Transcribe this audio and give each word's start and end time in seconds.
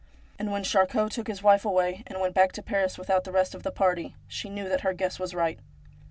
And 0.39 0.51
when 0.51 0.63
Charcot 0.63 1.11
took 1.11 1.27
his 1.27 1.43
wife 1.43 1.63
away, 1.63 2.01
and 2.07 2.19
went 2.19 2.33
back 2.33 2.53
to 2.53 2.63
Paris 2.63 2.97
without 2.97 3.23
the 3.23 3.31
rest 3.31 3.53
of 3.53 3.61
the 3.61 3.69
party, 3.69 4.15
she 4.27 4.49
knew 4.49 4.67
that 4.67 4.81
her 4.81 4.93
guess 4.93 5.19
was 5.19 5.35
right. 5.35 5.59